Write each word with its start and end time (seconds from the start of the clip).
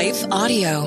Life 0.00 0.24
Audio. 0.32 0.86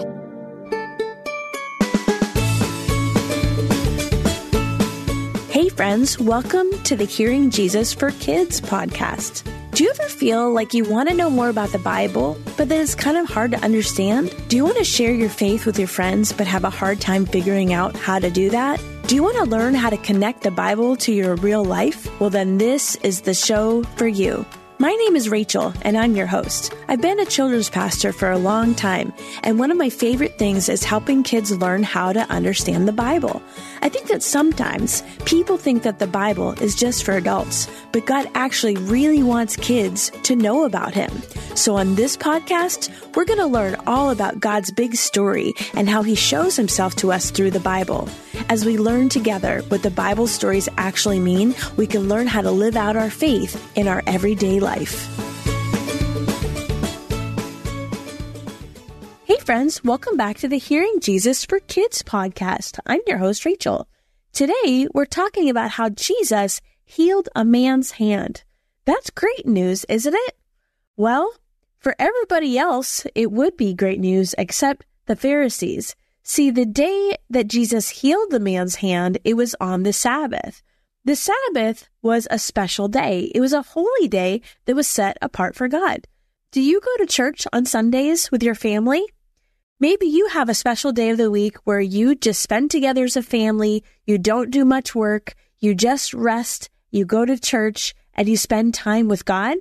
Hey, 5.52 5.70
friends, 5.70 6.18
welcome 6.18 6.72
to 6.82 6.96
the 6.96 7.06
Hearing 7.08 7.52
Jesus 7.52 7.94
for 7.94 8.10
Kids 8.10 8.60
podcast. 8.60 9.44
Do 9.76 9.84
you 9.84 9.92
ever 9.92 10.10
feel 10.10 10.52
like 10.52 10.74
you 10.74 10.84
want 10.84 11.10
to 11.10 11.16
know 11.16 11.30
more 11.30 11.50
about 11.50 11.72
the 11.72 11.78
Bible, 11.78 12.40
but 12.58 12.70
that 12.70 12.82
it's 12.82 12.96
kind 12.96 13.18
of 13.18 13.28
hard 13.30 13.52
to 13.52 13.60
understand? 13.60 14.36
Do 14.48 14.56
you 14.56 14.64
want 14.64 14.78
to 14.78 14.84
share 14.84 15.14
your 15.14 15.30
faith 15.30 15.68
with 15.68 15.78
your 15.78 15.88
friends, 15.88 16.34
but 16.34 16.48
have 16.48 16.64
a 16.64 16.72
hard 16.72 17.00
time 17.00 17.28
figuring 17.28 17.72
out 17.72 17.96
how 17.96 18.18
to 18.18 18.32
do 18.32 18.50
that? 18.50 18.82
Do 19.06 19.14
you 19.14 19.22
want 19.22 19.38
to 19.38 19.44
learn 19.44 19.76
how 19.76 19.92
to 19.92 19.98
connect 19.98 20.42
the 20.42 20.50
Bible 20.50 20.96
to 20.96 21.14
your 21.14 21.36
real 21.36 21.64
life? 21.64 22.10
Well, 22.20 22.32
then 22.32 22.58
this 22.58 22.96
is 23.04 23.22
the 23.22 23.36
show 23.36 23.84
for 23.96 24.08
you. 24.08 24.44
My 24.80 24.92
name 24.92 25.16
is 25.16 25.30
Rachel, 25.30 25.72
and 25.84 25.96
I'm 25.96 26.16
your 26.16 26.26
host. 26.26 26.74
I've 26.88 27.00
been 27.00 27.20
a 27.20 27.26
children's 27.26 27.70
pastor 27.70 28.12
for 28.12 28.32
a 28.32 28.40
long 28.40 28.74
time, 28.74 29.14
and 29.44 29.60
one 29.60 29.70
of 29.70 29.78
my 29.78 29.90
favorite 29.90 30.40
things 30.40 30.68
is 30.68 30.84
helping 30.84 31.22
kids 31.22 31.56
learn 31.56 31.84
how 31.84 32.12
to 32.12 32.22
understand 32.32 32.88
the 32.88 32.92
Bible. 32.92 33.42
I 33.82 33.90
think 33.90 34.08
that 34.08 34.24
sometimes 34.24 35.04
people 35.26 35.58
think 35.58 35.84
that 35.84 36.00
the 36.00 36.08
Bible 36.08 36.54
is 36.54 36.76
just 36.76 37.04
for 37.04 37.14
adults, 37.14 37.70
but 37.92 38.08
God 38.08 38.28
actually 38.34 38.76
really 38.78 39.22
wants 39.22 39.56
kids 39.56 40.12
to 40.24 40.36
know 40.36 40.66
about 40.66 40.96
Him. 40.96 41.12
So 41.56 41.78
on 41.78 41.94
this 41.94 42.18
podcast, 42.18 42.90
we're 43.16 43.26
going 43.26 43.40
to 43.40 43.46
learn 43.46 43.76
all 43.86 44.10
about 44.10 44.40
God's 44.40 44.72
big 44.72 44.96
story 44.96 45.54
and 45.76 45.88
how 45.88 46.02
He 46.02 46.16
shows 46.16 46.56
Himself 46.56 46.96
to 46.96 47.12
us 47.12 47.30
through 47.30 47.52
the 47.52 47.60
Bible. 47.60 48.10
As 48.50 48.66
we 48.66 48.78
learn 48.78 49.10
together 49.10 49.62
what 49.68 49.84
the 49.84 49.92
Bible 49.92 50.26
stories 50.26 50.68
actually 50.78 51.20
mean, 51.20 51.54
we 51.78 51.86
can 51.86 52.10
learn 52.10 52.26
how 52.26 52.42
to 52.42 52.52
live 52.52 52.76
out 52.76 52.96
our 52.96 53.12
faith 53.12 53.72
in 53.76 53.88
our 53.88 54.02
everyday 54.08 54.60
life. 54.64 55.08
Hey, 59.26 59.38
friends, 59.38 59.84
welcome 59.84 60.18
back 60.18 60.38
to 60.38 60.48
the 60.48 60.58
Hearing 60.58 61.00
Jesus 61.02 61.44
for 61.46 61.60
Kids 61.60 62.02
podcast. 62.02 62.80
I'm 62.86 63.02
your 63.06 63.18
host, 63.18 63.46
Rachel. 63.46 63.88
Today, 64.32 64.88
we're 64.94 65.06
talking 65.06 65.50
about 65.50 65.72
how 65.72 65.90
Jesus 65.90 66.62
healed 66.86 67.30
a 67.36 67.46
man's 67.46 67.92
hand. 67.92 68.44
That's 68.86 69.10
great 69.10 69.46
news, 69.46 69.86
isn't 69.90 70.16
it? 70.16 70.36
Well, 70.96 71.32
for 71.80 71.96
everybody 72.00 72.58
else, 72.58 73.06
it 73.14 73.32
would 73.32 73.58
be 73.58 73.74
great 73.74 74.00
news 74.00 74.34
except 74.38 74.86
the 75.06 75.16
Pharisees. 75.16 75.96
See, 76.24 76.50
the 76.50 76.66
day 76.66 77.18
that 77.30 77.50
Jesus 77.50 77.90
healed 77.90 78.32
the 78.32 78.40
man's 78.40 78.76
hand, 78.76 79.18
it 79.26 79.36
was 79.36 79.56
on 79.60 79.84
the 79.84 79.92
Sabbath. 79.92 80.64
The 81.06 81.18
Sabbath 81.18 81.90
was 82.02 82.30
a 82.32 82.40
special 82.40 82.88
day. 82.88 83.30
It 83.36 83.42
was 83.42 83.52
a 83.52 83.62
holy 83.62 84.08
day 84.08 84.40
that 84.64 84.76
was 84.76 84.88
set 84.88 85.18
apart 85.22 85.54
for 85.54 85.68
God. 85.68 86.08
Do 86.52 86.62
you 86.62 86.80
go 86.80 86.96
to 86.98 87.06
church 87.06 87.46
on 87.52 87.66
Sundays 87.66 88.32
with 88.32 88.42
your 88.42 88.56
family? 88.56 89.06
Maybe 89.82 90.06
you 90.06 90.30
have 90.30 90.48
a 90.48 90.54
special 90.54 90.94
day 90.94 91.10
of 91.10 91.18
the 91.18 91.30
week 91.30 91.58
where 91.66 91.82
you 91.82 92.16
just 92.16 92.42
spend 92.42 92.72
together 92.72 93.04
as 93.04 93.18
a 93.18 93.22
family, 93.22 93.84
you 94.06 94.18
don't 94.18 94.50
do 94.50 94.64
much 94.64 94.96
work, 94.96 95.36
you 95.60 95.76
just 95.76 96.14
rest, 96.14 96.70
you 96.90 97.04
go 97.04 97.26
to 97.26 97.38
church, 97.38 97.94
and 98.14 98.30
you 98.30 98.38
spend 98.38 98.74
time 98.74 99.10
with 99.10 99.26
God. 99.26 99.58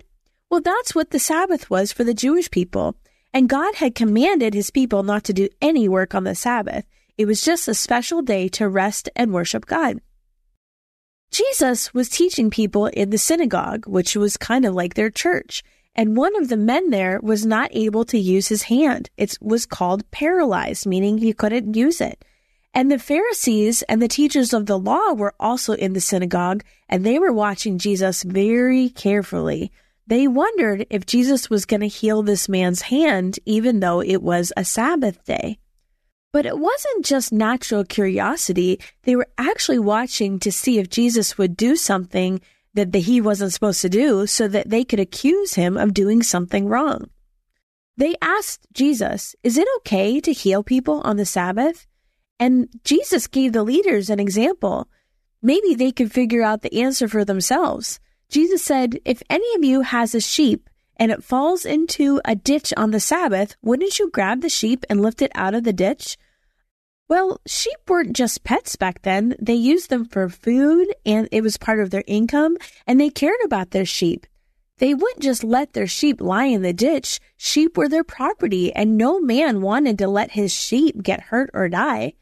Well, 0.48 0.60
that's 0.60 0.94
what 0.94 1.10
the 1.10 1.18
Sabbath 1.18 1.68
was 1.68 1.90
for 1.90 2.04
the 2.04 2.14
Jewish 2.14 2.52
people. 2.52 2.94
And 3.34 3.48
God 3.48 3.74
had 3.74 3.96
commanded 3.96 4.54
his 4.54 4.70
people 4.70 5.02
not 5.02 5.24
to 5.24 5.32
do 5.32 5.48
any 5.60 5.88
work 5.88 6.14
on 6.14 6.22
the 6.22 6.36
Sabbath. 6.36 6.84
It 7.18 7.26
was 7.26 7.42
just 7.42 7.66
a 7.66 7.74
special 7.74 8.22
day 8.22 8.46
to 8.50 8.68
rest 8.68 9.08
and 9.16 9.32
worship 9.32 9.66
God. 9.66 9.98
Jesus 11.32 11.94
was 11.94 12.10
teaching 12.10 12.50
people 12.50 12.86
in 12.86 13.08
the 13.08 13.16
synagogue, 13.16 13.86
which 13.86 14.14
was 14.14 14.36
kind 14.36 14.66
of 14.66 14.74
like 14.74 14.94
their 14.94 15.10
church. 15.10 15.62
And 15.94 16.14
one 16.16 16.36
of 16.36 16.48
the 16.48 16.58
men 16.58 16.90
there 16.90 17.20
was 17.22 17.46
not 17.46 17.70
able 17.72 18.04
to 18.06 18.18
use 18.18 18.48
his 18.48 18.64
hand. 18.64 19.08
It 19.16 19.38
was 19.40 19.64
called 19.64 20.10
paralyzed, 20.10 20.86
meaning 20.86 21.18
he 21.18 21.32
couldn't 21.32 21.74
use 21.74 22.02
it. 22.02 22.22
And 22.74 22.90
the 22.90 22.98
Pharisees 22.98 23.82
and 23.82 24.00
the 24.00 24.08
teachers 24.08 24.52
of 24.52 24.66
the 24.66 24.78
law 24.78 25.12
were 25.12 25.34
also 25.40 25.72
in 25.72 25.94
the 25.94 26.00
synagogue, 26.00 26.64
and 26.88 27.04
they 27.04 27.18
were 27.18 27.32
watching 27.32 27.78
Jesus 27.78 28.22
very 28.22 28.90
carefully. 28.90 29.72
They 30.06 30.28
wondered 30.28 30.86
if 30.90 31.06
Jesus 31.06 31.48
was 31.48 31.64
going 31.64 31.80
to 31.80 31.88
heal 31.88 32.22
this 32.22 32.48
man's 32.48 32.82
hand, 32.82 33.38
even 33.46 33.80
though 33.80 34.02
it 34.02 34.22
was 34.22 34.52
a 34.56 34.64
Sabbath 34.64 35.24
day. 35.24 35.58
But 36.32 36.46
it 36.46 36.58
wasn't 36.58 37.04
just 37.04 37.32
natural 37.32 37.84
curiosity. 37.84 38.80
They 39.02 39.16
were 39.16 39.28
actually 39.36 39.78
watching 39.78 40.38
to 40.40 40.50
see 40.50 40.78
if 40.78 40.88
Jesus 40.88 41.36
would 41.36 41.56
do 41.56 41.76
something 41.76 42.40
that 42.74 42.94
he 42.94 43.20
wasn't 43.20 43.52
supposed 43.52 43.82
to 43.82 43.90
do 43.90 44.26
so 44.26 44.48
that 44.48 44.70
they 44.70 44.82
could 44.82 45.00
accuse 45.00 45.54
him 45.54 45.76
of 45.76 45.92
doing 45.92 46.22
something 46.22 46.66
wrong. 46.66 47.10
They 47.96 48.14
asked 48.22 48.66
Jesus, 48.72 49.36
Is 49.42 49.58
it 49.58 49.68
okay 49.78 50.20
to 50.20 50.32
heal 50.32 50.62
people 50.62 51.02
on 51.02 51.18
the 51.18 51.26
Sabbath? 51.26 51.86
And 52.40 52.68
Jesus 52.82 53.26
gave 53.26 53.52
the 53.52 53.62
leaders 53.62 54.08
an 54.08 54.18
example. 54.18 54.88
Maybe 55.42 55.74
they 55.74 55.92
could 55.92 56.10
figure 56.10 56.42
out 56.42 56.62
the 56.62 56.80
answer 56.80 57.08
for 57.08 57.24
themselves. 57.24 58.00
Jesus 58.30 58.64
said, 58.64 58.98
If 59.04 59.22
any 59.28 59.54
of 59.54 59.64
you 59.64 59.82
has 59.82 60.14
a 60.14 60.20
sheep 60.20 60.70
and 61.02 61.10
it 61.10 61.24
falls 61.24 61.64
into 61.64 62.20
a 62.24 62.36
ditch 62.36 62.72
on 62.76 62.92
the 62.92 63.00
Sabbath, 63.00 63.56
wouldn't 63.60 63.98
you 63.98 64.08
grab 64.08 64.40
the 64.40 64.48
sheep 64.48 64.84
and 64.88 65.02
lift 65.02 65.20
it 65.20 65.32
out 65.34 65.52
of 65.52 65.64
the 65.64 65.72
ditch? 65.72 66.16
Well, 67.08 67.40
sheep 67.44 67.74
weren't 67.88 68.14
just 68.14 68.44
pets 68.44 68.76
back 68.76 69.02
then. 69.02 69.34
They 69.40 69.54
used 69.54 69.90
them 69.90 70.04
for 70.04 70.28
food 70.28 70.94
and 71.04 71.28
it 71.32 71.40
was 71.40 71.56
part 71.56 71.80
of 71.80 71.90
their 71.90 72.04
income 72.06 72.56
and 72.86 73.00
they 73.00 73.10
cared 73.10 73.40
about 73.44 73.72
their 73.72 73.84
sheep. 73.84 74.28
They 74.78 74.94
wouldn't 74.94 75.24
just 75.24 75.42
let 75.42 75.72
their 75.72 75.88
sheep 75.88 76.20
lie 76.20 76.44
in 76.44 76.62
the 76.62 76.72
ditch. 76.72 77.18
Sheep 77.36 77.76
were 77.76 77.88
their 77.88 78.04
property 78.04 78.72
and 78.72 78.96
no 78.96 79.18
man 79.18 79.60
wanted 79.60 79.98
to 79.98 80.06
let 80.06 80.30
his 80.30 80.54
sheep 80.54 81.02
get 81.02 81.20
hurt 81.20 81.50
or 81.52 81.68
die. 81.68 82.12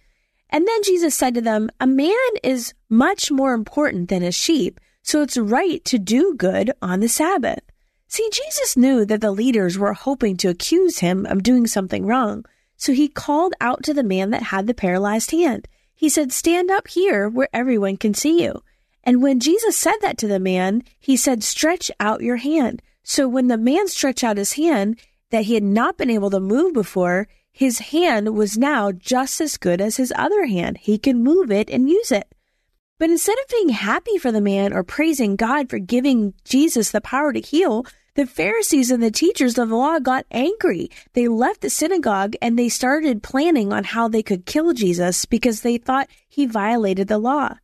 And 0.48 0.66
then 0.66 0.82
Jesus 0.84 1.14
said 1.14 1.34
to 1.34 1.42
them, 1.42 1.68
a 1.80 1.86
man 1.86 2.30
is 2.42 2.72
much 2.88 3.30
more 3.30 3.52
important 3.52 4.08
than 4.08 4.22
a 4.22 4.32
sheep. 4.32 4.80
So 5.02 5.20
it's 5.20 5.36
right 5.36 5.84
to 5.84 5.98
do 5.98 6.34
good 6.34 6.72
on 6.80 7.00
the 7.00 7.08
Sabbath. 7.10 7.60
See, 8.10 8.28
Jesus 8.32 8.76
knew 8.76 9.04
that 9.04 9.20
the 9.20 9.30
leaders 9.30 9.78
were 9.78 9.92
hoping 9.92 10.36
to 10.38 10.48
accuse 10.48 10.98
him 10.98 11.24
of 11.26 11.44
doing 11.44 11.68
something 11.68 12.04
wrong. 12.04 12.44
So 12.76 12.92
he 12.92 13.06
called 13.06 13.54
out 13.60 13.84
to 13.84 13.94
the 13.94 14.02
man 14.02 14.30
that 14.30 14.42
had 14.42 14.66
the 14.66 14.74
paralyzed 14.74 15.30
hand. 15.30 15.68
He 15.94 16.08
said, 16.08 16.32
Stand 16.32 16.72
up 16.72 16.88
here 16.88 17.28
where 17.28 17.48
everyone 17.52 17.96
can 17.98 18.12
see 18.12 18.42
you. 18.42 18.64
And 19.04 19.22
when 19.22 19.38
Jesus 19.38 19.76
said 19.76 19.94
that 20.00 20.18
to 20.18 20.26
the 20.26 20.40
man, 20.40 20.82
he 20.98 21.16
said, 21.16 21.44
Stretch 21.44 21.88
out 22.00 22.20
your 22.20 22.38
hand. 22.38 22.82
So 23.04 23.28
when 23.28 23.46
the 23.46 23.56
man 23.56 23.86
stretched 23.86 24.24
out 24.24 24.38
his 24.38 24.54
hand 24.54 24.98
that 25.30 25.44
he 25.44 25.54
had 25.54 25.62
not 25.62 25.96
been 25.96 26.10
able 26.10 26.30
to 26.30 26.40
move 26.40 26.74
before, 26.74 27.28
his 27.52 27.78
hand 27.78 28.34
was 28.34 28.58
now 28.58 28.90
just 28.90 29.40
as 29.40 29.56
good 29.56 29.80
as 29.80 29.98
his 29.98 30.12
other 30.16 30.46
hand. 30.46 30.78
He 30.78 30.98
could 30.98 31.14
move 31.14 31.52
it 31.52 31.70
and 31.70 31.88
use 31.88 32.10
it. 32.10 32.34
But 32.98 33.10
instead 33.10 33.38
of 33.38 33.48
being 33.48 33.68
happy 33.68 34.18
for 34.18 34.32
the 34.32 34.40
man 34.40 34.72
or 34.72 34.82
praising 34.82 35.36
God 35.36 35.70
for 35.70 35.78
giving 35.78 36.34
Jesus 36.44 36.90
the 36.90 37.00
power 37.00 37.32
to 37.32 37.40
heal, 37.40 37.86
the 38.14 38.26
Pharisees 38.26 38.90
and 38.90 39.02
the 39.02 39.10
teachers 39.10 39.58
of 39.58 39.68
the 39.68 39.76
law 39.76 39.98
got 39.98 40.26
angry. 40.30 40.90
They 41.12 41.28
left 41.28 41.60
the 41.60 41.70
synagogue 41.70 42.34
and 42.42 42.58
they 42.58 42.68
started 42.68 43.22
planning 43.22 43.72
on 43.72 43.84
how 43.84 44.08
they 44.08 44.22
could 44.22 44.46
kill 44.46 44.72
Jesus 44.72 45.24
because 45.24 45.60
they 45.60 45.78
thought 45.78 46.08
he 46.28 46.46
violated 46.46 47.08
the 47.08 47.18
law. 47.18 47.56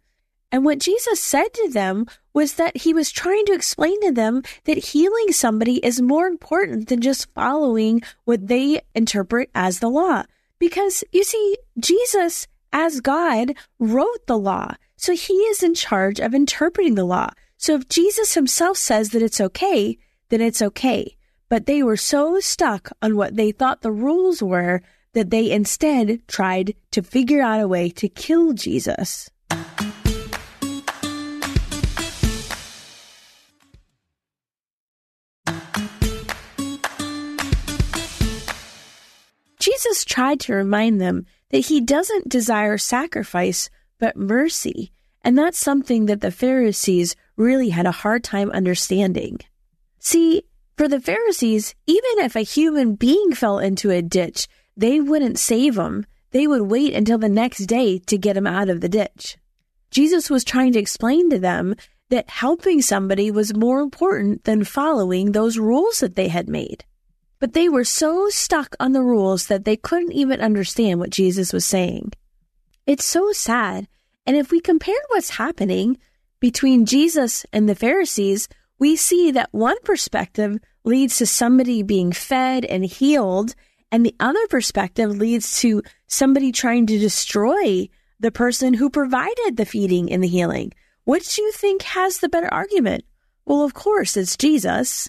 And 0.52 0.64
what 0.64 0.78
Jesus 0.78 1.20
said 1.20 1.52
to 1.54 1.68
them 1.70 2.06
was 2.32 2.54
that 2.54 2.78
he 2.78 2.94
was 2.94 3.10
trying 3.10 3.44
to 3.46 3.52
explain 3.52 4.00
to 4.02 4.12
them 4.12 4.42
that 4.64 4.78
healing 4.78 5.32
somebody 5.32 5.84
is 5.84 6.00
more 6.00 6.26
important 6.26 6.88
than 6.88 7.00
just 7.00 7.32
following 7.34 8.02
what 8.24 8.46
they 8.46 8.80
interpret 8.94 9.50
as 9.54 9.80
the 9.80 9.90
law. 9.90 10.22
Because 10.58 11.02
you 11.12 11.24
see, 11.24 11.56
Jesus, 11.78 12.46
as 12.72 13.00
God, 13.00 13.54
wrote 13.78 14.26
the 14.26 14.38
law. 14.38 14.74
So 14.96 15.14
he 15.14 15.34
is 15.34 15.62
in 15.62 15.74
charge 15.74 16.20
of 16.20 16.34
interpreting 16.34 16.94
the 16.94 17.04
law. 17.04 17.30
So 17.58 17.74
if 17.74 17.88
Jesus 17.88 18.34
himself 18.34 18.76
says 18.76 19.10
that 19.10 19.22
it's 19.22 19.40
okay, 19.40 19.98
then 20.28 20.40
it's 20.40 20.62
okay. 20.62 21.16
But 21.48 21.66
they 21.66 21.82
were 21.82 21.96
so 21.96 22.40
stuck 22.40 22.90
on 23.00 23.16
what 23.16 23.36
they 23.36 23.52
thought 23.52 23.82
the 23.82 23.92
rules 23.92 24.42
were 24.42 24.82
that 25.12 25.30
they 25.30 25.50
instead 25.50 26.26
tried 26.28 26.74
to 26.90 27.02
figure 27.02 27.40
out 27.40 27.60
a 27.60 27.68
way 27.68 27.88
to 27.90 28.08
kill 28.08 28.52
Jesus. 28.52 29.30
Jesus 39.58 40.04
tried 40.04 40.40
to 40.40 40.54
remind 40.54 41.00
them 41.00 41.26
that 41.50 41.66
he 41.66 41.80
doesn't 41.80 42.28
desire 42.28 42.76
sacrifice, 42.76 43.70
but 43.98 44.16
mercy. 44.16 44.92
And 45.22 45.38
that's 45.38 45.58
something 45.58 46.06
that 46.06 46.20
the 46.20 46.30
Pharisees 46.30 47.16
really 47.36 47.70
had 47.70 47.86
a 47.86 47.90
hard 47.90 48.22
time 48.22 48.50
understanding. 48.50 49.38
See, 50.06 50.44
for 50.76 50.86
the 50.86 51.00
Pharisees, 51.00 51.74
even 51.84 52.18
if 52.18 52.36
a 52.36 52.42
human 52.42 52.94
being 52.94 53.32
fell 53.32 53.58
into 53.58 53.90
a 53.90 54.00
ditch, 54.00 54.46
they 54.76 55.00
wouldn't 55.00 55.36
save 55.36 55.76
him. 55.76 56.06
They 56.30 56.46
would 56.46 56.62
wait 56.62 56.94
until 56.94 57.18
the 57.18 57.28
next 57.28 57.66
day 57.66 57.98
to 58.06 58.16
get 58.16 58.36
him 58.36 58.46
out 58.46 58.68
of 58.68 58.80
the 58.80 58.88
ditch. 58.88 59.36
Jesus 59.90 60.30
was 60.30 60.44
trying 60.44 60.72
to 60.74 60.78
explain 60.78 61.28
to 61.30 61.40
them 61.40 61.74
that 62.10 62.30
helping 62.30 62.82
somebody 62.82 63.32
was 63.32 63.56
more 63.56 63.80
important 63.80 64.44
than 64.44 64.62
following 64.62 65.32
those 65.32 65.58
rules 65.58 65.98
that 65.98 66.14
they 66.14 66.28
had 66.28 66.48
made. 66.48 66.84
But 67.40 67.54
they 67.54 67.68
were 67.68 67.82
so 67.82 68.28
stuck 68.28 68.76
on 68.78 68.92
the 68.92 69.02
rules 69.02 69.48
that 69.48 69.64
they 69.64 69.76
couldn't 69.76 70.12
even 70.12 70.40
understand 70.40 71.00
what 71.00 71.10
Jesus 71.10 71.52
was 71.52 71.64
saying. 71.64 72.12
It's 72.86 73.04
so 73.04 73.32
sad. 73.32 73.88
And 74.24 74.36
if 74.36 74.52
we 74.52 74.60
compare 74.60 75.02
what's 75.08 75.30
happening 75.30 75.98
between 76.38 76.86
Jesus 76.86 77.44
and 77.52 77.68
the 77.68 77.74
Pharisees, 77.74 78.48
we 78.78 78.96
see 78.96 79.30
that 79.32 79.48
one 79.52 79.80
perspective 79.84 80.58
leads 80.84 81.16
to 81.18 81.26
somebody 81.26 81.82
being 81.82 82.12
fed 82.12 82.64
and 82.64 82.84
healed, 82.84 83.54
and 83.90 84.04
the 84.04 84.14
other 84.20 84.46
perspective 84.48 85.10
leads 85.10 85.60
to 85.60 85.82
somebody 86.06 86.52
trying 86.52 86.86
to 86.86 86.98
destroy 86.98 87.88
the 88.20 88.30
person 88.30 88.74
who 88.74 88.90
provided 88.90 89.56
the 89.56 89.66
feeding 89.66 90.12
and 90.12 90.22
the 90.22 90.28
healing. 90.28 90.72
Which 91.04 91.36
do 91.36 91.42
you 91.42 91.52
think 91.52 91.82
has 91.82 92.18
the 92.18 92.28
better 92.28 92.52
argument? 92.52 93.04
Well, 93.44 93.62
of 93.62 93.74
course, 93.74 94.16
it's 94.16 94.36
Jesus. 94.36 95.08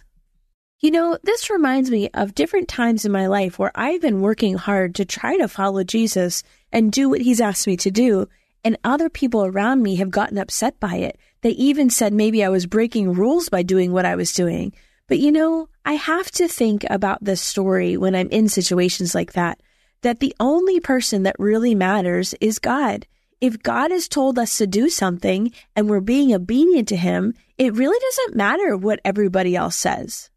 You 0.80 0.92
know, 0.92 1.18
this 1.24 1.50
reminds 1.50 1.90
me 1.90 2.10
of 2.14 2.36
different 2.36 2.68
times 2.68 3.04
in 3.04 3.12
my 3.12 3.26
life 3.28 3.58
where 3.58 3.72
I've 3.74 4.02
been 4.02 4.22
working 4.22 4.56
hard 4.56 4.94
to 4.96 5.06
try 5.06 5.38
to 5.38 5.48
follow 5.48 5.84
Jesus 5.84 6.44
and 6.72 6.92
do 6.92 7.10
what 7.10 7.22
he's 7.22 7.42
asked 7.42 7.66
me 7.66 7.78
to 7.78 7.90
do, 7.90 8.28
and 8.64 8.78
other 8.84 9.10
people 9.10 9.44
around 9.44 9.82
me 9.82 9.96
have 9.96 10.12
gotten 10.12 10.38
upset 10.38 10.80
by 10.80 10.98
it. 10.98 11.18
They 11.42 11.52
even 11.52 11.90
said 11.90 12.14
maybe 12.14 12.44
I 12.44 12.50
was 12.50 12.66
breaking 12.66 13.14
rules 13.14 13.50
by 13.50 13.64
doing 13.64 13.92
what 13.92 14.06
I 14.06 14.16
was 14.16 14.34
doing. 14.34 14.74
But 15.08 15.20
you 15.20 15.32
know, 15.32 15.70
I 15.86 15.94
have 15.94 16.32
to 16.32 16.48
think 16.48 16.86
about 16.90 17.24
this 17.24 17.42
story 17.42 17.96
when 17.98 18.16
I'm 18.16 18.30
in 18.30 18.50
situations 18.50 19.16
like 19.16 19.34
that, 19.34 19.62
that 20.02 20.20
the 20.20 20.36
only 20.40 20.80
person 20.80 21.24
that 21.24 21.36
really 21.40 21.76
matters 21.76 22.34
is 22.42 22.60
God. 22.60 23.08
If 23.40 23.62
God 23.62 23.92
has 23.92 24.08
told 24.08 24.40
us 24.40 24.58
to 24.58 24.68
do 24.68 24.90
something 24.90 25.52
and 25.76 25.90
we're 25.90 26.02
being 26.02 26.34
obedient 26.34 26.88
to 26.90 26.98
him, 26.98 27.34
it 27.58 27.76
really 27.76 28.00
doesn't 28.00 28.36
matter 28.36 28.76
what 28.76 29.00
everybody 29.06 29.56
else 29.56 29.76
says. 29.76 30.30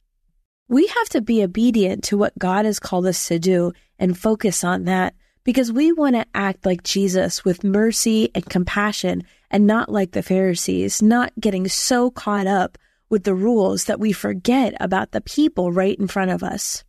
We 0.69 0.87
have 0.87 1.09
to 1.11 1.21
be 1.21 1.43
obedient 1.43 2.05
to 2.05 2.19
what 2.19 2.39
God 2.39 2.65
has 2.65 2.79
called 2.79 3.07
us 3.07 3.27
to 3.29 3.39
do 3.39 3.73
and 3.99 4.17
focus 4.17 4.63
on 4.63 4.85
that 4.85 5.15
because 5.45 5.73
we 5.73 5.93
want 5.93 6.17
to 6.17 6.27
act 6.35 6.67
like 6.67 6.83
Jesus 6.83 7.45
with 7.45 7.65
mercy 7.65 8.31
and 8.35 8.49
compassion 8.49 9.23
and 9.51 9.67
not 9.67 9.91
like 9.91 10.13
the 10.13 10.23
Pharisees, 10.23 11.03
not 11.03 11.33
getting 11.41 11.69
so 11.69 12.11
caught 12.11 12.47
up 12.47 12.79
with 13.09 13.25
the 13.25 13.35
rules 13.35 13.85
that 13.85 14.01
we 14.01 14.13
forget 14.13 14.75
about 14.81 15.11
the 15.11 15.21
people 15.21 15.73
right 15.73 15.99
in 15.99 16.07
front 16.07 16.31
of 16.31 16.43
us. 16.43 16.85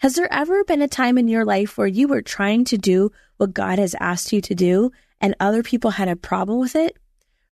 Has 0.00 0.14
there 0.14 0.32
ever 0.32 0.64
been 0.64 0.82
a 0.82 0.88
time 0.88 1.16
in 1.16 1.28
your 1.28 1.44
life 1.44 1.78
where 1.78 1.86
you 1.86 2.08
were 2.08 2.22
trying 2.22 2.64
to 2.66 2.76
do 2.76 3.12
what 3.38 3.54
God 3.54 3.78
has 3.78 3.94
asked 4.00 4.32
you 4.32 4.40
to 4.42 4.54
do 4.54 4.90
and 5.20 5.34
other 5.40 5.62
people 5.62 5.92
had 5.92 6.08
a 6.08 6.16
problem 6.16 6.58
with 6.58 6.76
it? 6.76 6.96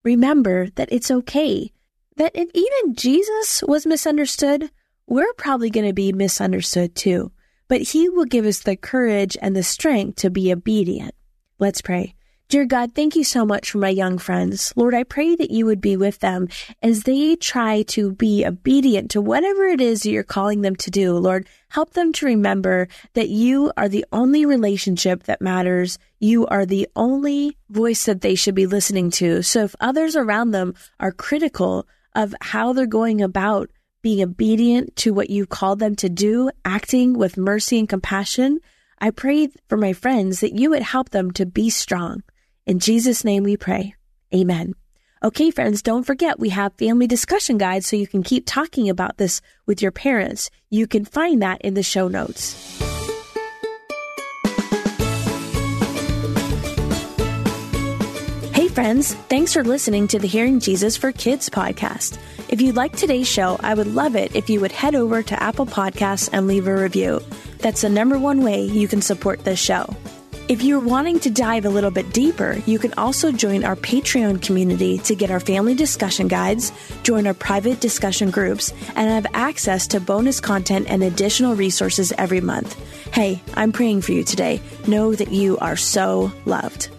Remember 0.02 0.68
that 0.70 0.88
it's 0.90 1.10
okay. 1.10 1.70
That 2.16 2.32
if 2.34 2.48
even 2.52 2.94
Jesus 2.94 3.62
was 3.66 3.86
misunderstood, 3.86 4.70
we're 5.06 5.32
probably 5.34 5.70
going 5.70 5.86
to 5.86 5.92
be 5.92 6.12
misunderstood 6.12 6.94
too, 6.94 7.30
but 7.72 7.80
He 7.80 8.06
will 8.06 8.26
give 8.26 8.44
us 8.44 8.58
the 8.58 8.76
courage 8.76 9.34
and 9.40 9.56
the 9.56 9.62
strength 9.62 10.16
to 10.16 10.28
be 10.28 10.52
obedient. 10.52 11.14
Let's 11.58 11.80
pray. 11.80 12.14
Dear 12.50 12.66
God, 12.66 12.94
thank 12.94 13.16
you 13.16 13.24
so 13.24 13.46
much 13.46 13.70
for 13.70 13.78
my 13.78 13.88
young 13.88 14.18
friends. 14.18 14.74
Lord, 14.76 14.92
I 14.94 15.04
pray 15.04 15.34
that 15.36 15.50
you 15.50 15.64
would 15.64 15.80
be 15.80 15.96
with 15.96 16.18
them 16.18 16.48
as 16.82 17.04
they 17.04 17.34
try 17.34 17.80
to 17.84 18.12
be 18.12 18.44
obedient 18.44 19.10
to 19.12 19.22
whatever 19.22 19.64
it 19.64 19.80
is 19.80 20.02
that 20.02 20.10
you're 20.10 20.22
calling 20.22 20.60
them 20.60 20.76
to 20.76 20.90
do. 20.90 21.16
Lord, 21.16 21.48
help 21.70 21.94
them 21.94 22.12
to 22.12 22.26
remember 22.26 22.88
that 23.14 23.30
you 23.30 23.72
are 23.78 23.88
the 23.88 24.04
only 24.12 24.44
relationship 24.44 25.22
that 25.22 25.40
matters. 25.40 25.98
You 26.20 26.46
are 26.48 26.66
the 26.66 26.86
only 26.94 27.56
voice 27.70 28.04
that 28.04 28.20
they 28.20 28.34
should 28.34 28.54
be 28.54 28.66
listening 28.66 29.10
to. 29.12 29.42
So 29.42 29.64
if 29.64 29.74
others 29.80 30.14
around 30.14 30.50
them 30.50 30.74
are 31.00 31.10
critical 31.10 31.86
of 32.14 32.34
how 32.42 32.74
they're 32.74 32.84
going 32.84 33.22
about 33.22 33.70
being 34.02 34.22
obedient 34.22 34.94
to 34.96 35.14
what 35.14 35.30
you 35.30 35.46
called 35.46 35.78
them 35.78 35.94
to 35.96 36.08
do, 36.08 36.50
acting 36.64 37.14
with 37.14 37.36
mercy 37.36 37.78
and 37.78 37.88
compassion, 37.88 38.58
I 38.98 39.10
pray 39.10 39.48
for 39.68 39.76
my 39.76 39.92
friends 39.92 40.40
that 40.40 40.52
you 40.52 40.70
would 40.70 40.82
help 40.82 41.10
them 41.10 41.30
to 41.32 41.46
be 41.46 41.70
strong. 41.70 42.22
In 42.66 42.80
Jesus' 42.80 43.24
name 43.24 43.44
we 43.44 43.56
pray. 43.56 43.94
Amen. 44.34 44.74
Okay, 45.24 45.52
friends, 45.52 45.82
don't 45.82 46.02
forget 46.02 46.40
we 46.40 46.48
have 46.48 46.72
family 46.74 47.06
discussion 47.06 47.56
guides 47.56 47.86
so 47.86 47.94
you 47.94 48.08
can 48.08 48.24
keep 48.24 48.44
talking 48.44 48.88
about 48.88 49.18
this 49.18 49.40
with 49.66 49.80
your 49.80 49.92
parents. 49.92 50.50
You 50.68 50.88
can 50.88 51.04
find 51.04 51.42
that 51.42 51.60
in 51.60 51.74
the 51.74 51.82
show 51.84 52.08
notes. 52.08 52.80
Hey, 58.52 58.66
friends, 58.66 59.14
thanks 59.28 59.52
for 59.52 59.62
listening 59.62 60.08
to 60.08 60.18
the 60.18 60.26
Hearing 60.26 60.58
Jesus 60.58 60.96
for 60.96 61.12
Kids 61.12 61.48
podcast. 61.48 62.18
If 62.52 62.60
you 62.60 62.72
like 62.72 62.94
today's 62.94 63.26
show, 63.26 63.58
I 63.62 63.72
would 63.72 63.94
love 63.94 64.14
it 64.14 64.36
if 64.36 64.50
you 64.50 64.60
would 64.60 64.72
head 64.72 64.94
over 64.94 65.22
to 65.22 65.42
Apple 65.42 65.64
Podcasts 65.64 66.28
and 66.34 66.46
leave 66.46 66.66
a 66.66 66.76
review. 66.76 67.22
That's 67.60 67.80
the 67.80 67.88
number 67.88 68.18
one 68.18 68.42
way 68.42 68.60
you 68.60 68.86
can 68.86 69.00
support 69.00 69.42
this 69.42 69.58
show. 69.58 69.88
If 70.48 70.62
you're 70.62 70.78
wanting 70.78 71.18
to 71.20 71.30
dive 71.30 71.64
a 71.64 71.70
little 71.70 71.90
bit 71.90 72.12
deeper, 72.12 72.60
you 72.66 72.78
can 72.78 72.92
also 72.98 73.32
join 73.32 73.64
our 73.64 73.74
Patreon 73.74 74.42
community 74.42 74.98
to 74.98 75.14
get 75.14 75.30
our 75.30 75.40
family 75.40 75.74
discussion 75.74 76.28
guides, 76.28 76.72
join 77.04 77.26
our 77.26 77.32
private 77.32 77.80
discussion 77.80 78.30
groups, 78.30 78.70
and 78.96 79.08
have 79.08 79.24
access 79.32 79.86
to 79.86 79.98
bonus 79.98 80.38
content 80.38 80.88
and 80.90 81.02
additional 81.02 81.56
resources 81.56 82.12
every 82.18 82.42
month. 82.42 82.76
Hey, 83.14 83.40
I'm 83.54 83.72
praying 83.72 84.02
for 84.02 84.12
you 84.12 84.24
today. 84.24 84.60
Know 84.86 85.14
that 85.14 85.32
you 85.32 85.56
are 85.56 85.76
so 85.76 86.30
loved. 86.44 86.90